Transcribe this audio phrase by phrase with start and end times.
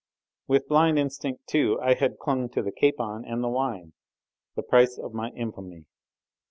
[0.47, 3.93] With blind instinct, too, I had clung to the capon and the wine,
[4.55, 5.85] the price of my infamy.